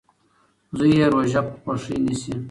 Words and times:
زوی 0.77 0.91
یې 0.99 1.05
روژه 1.13 1.41
په 1.47 1.53
خوښۍ 1.63 1.97
نیسي. 2.05 2.33